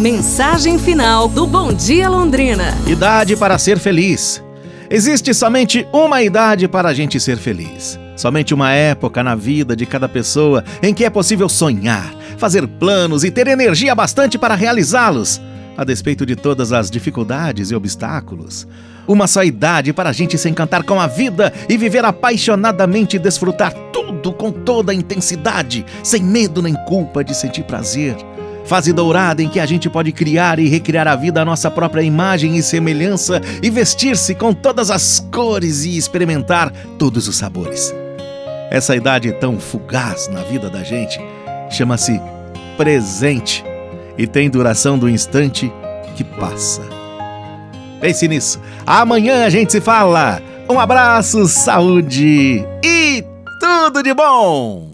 [0.00, 2.74] Mensagem final do Bom Dia Londrina.
[2.86, 4.42] Idade para ser feliz.
[4.88, 8.00] Existe somente uma idade para a gente ser feliz.
[8.16, 13.24] Somente uma época na vida de cada pessoa em que é possível sonhar, fazer planos
[13.24, 15.38] e ter energia bastante para realizá-los,
[15.76, 18.66] a despeito de todas as dificuldades e obstáculos.
[19.06, 23.18] Uma só idade para a gente se encantar com a vida e viver apaixonadamente e
[23.18, 28.16] desfrutar tudo com toda a intensidade, sem medo nem culpa de sentir prazer.
[28.70, 32.02] Fase dourada em que a gente pode criar e recriar a vida à nossa própria
[32.02, 37.92] imagem e semelhança e vestir-se com todas as cores e experimentar todos os sabores.
[38.70, 41.18] Essa idade tão fugaz na vida da gente
[41.68, 42.20] chama-se
[42.76, 43.64] presente
[44.16, 45.72] e tem duração do instante
[46.14, 46.82] que passa.
[48.00, 48.60] Pense nisso.
[48.86, 50.40] Amanhã a gente se fala.
[50.70, 53.24] Um abraço, saúde e
[53.58, 54.88] tudo de bom!